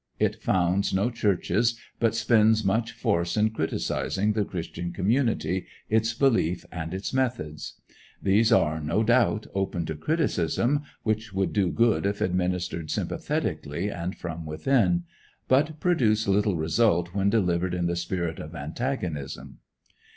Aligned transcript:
It 0.17 0.41
founds 0.41 0.95
no 0.95 1.11
churches, 1.11 1.77
but 1.99 2.15
spends 2.15 2.65
much 2.65 2.91
force 2.91 3.37
in 3.37 3.51
criticising 3.51 4.33
the 4.33 4.43
Christian 4.43 4.91
community, 4.91 5.67
its 5.91 6.15
belief, 6.15 6.65
and 6.71 6.91
its 6.91 7.13
methods. 7.13 7.79
These 8.19 8.51
are, 8.51 8.79
no 8.81 9.03
doubt, 9.03 9.45
open 9.53 9.85
to 9.85 9.93
criticism, 9.93 10.81
which 11.03 11.33
would 11.33 11.53
do 11.53 11.71
good 11.71 12.07
if 12.07 12.19
administered 12.19 12.89
sympathetically 12.89 13.91
and 13.91 14.17
from 14.17 14.43
within, 14.43 15.03
but 15.47 15.79
produce 15.79 16.27
little 16.27 16.55
result 16.57 17.13
when 17.13 17.29
delivered 17.29 17.75
in 17.75 17.85
the 17.85 17.95
spirit 17.95 18.39
of 18.39 18.55
antagonism. 18.55 19.59